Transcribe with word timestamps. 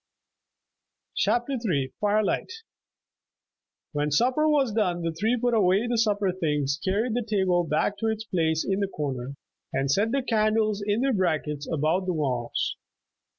CHAPTER 1.15 1.57
III 1.63 1.93
FIRELIGHT 1.99 2.51
When 3.91 4.09
supper 4.09 4.49
was 4.49 4.71
done 4.71 5.03
the 5.03 5.11
three 5.11 5.37
put 5.39 5.53
away 5.53 5.85
the 5.85 5.99
supper 5.99 6.31
things, 6.31 6.79
carried 6.83 7.13
the 7.13 7.21
table 7.23 7.63
back 7.65 7.99
to 7.99 8.07
its 8.07 8.23
place 8.23 8.65
in 8.67 8.79
the 8.79 8.87
corner, 8.87 9.35
and 9.71 9.91
set 9.91 10.11
the 10.11 10.23
candles 10.23 10.81
in 10.83 11.01
their 11.01 11.13
brackets 11.13 11.67
about 11.71 12.07
the 12.07 12.13
walls. 12.13 12.77